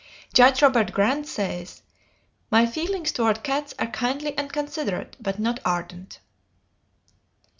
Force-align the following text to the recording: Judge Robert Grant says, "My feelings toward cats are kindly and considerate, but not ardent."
Judge 0.33 0.63
Robert 0.63 0.93
Grant 0.93 1.27
says, 1.27 1.83
"My 2.49 2.65
feelings 2.65 3.11
toward 3.11 3.43
cats 3.43 3.75
are 3.77 3.85
kindly 3.85 4.35
and 4.35 4.51
considerate, 4.51 5.15
but 5.19 5.37
not 5.37 5.59
ardent." 5.63 6.17